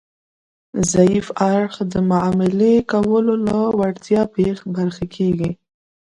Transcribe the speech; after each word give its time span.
ضعیف 0.91 1.27
اړخ 1.51 1.73
د 1.93 1.93
معاملې 2.11 2.73
کولو 2.91 3.33
له 3.47 3.57
وړتیا 3.79 4.21
بې 4.33 4.47
برخې 4.75 5.05
کیږي 5.15 5.51